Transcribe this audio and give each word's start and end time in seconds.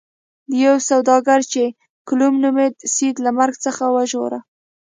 یو 0.63 0.75
سوداګر 0.89 1.39
چې 1.51 1.63
کلوم 2.07 2.33
نومیده 2.43 2.79
سید 2.95 3.15
له 3.25 3.31
مرګ 3.37 3.55
څخه 3.65 3.83
وژغوره. 3.95 4.39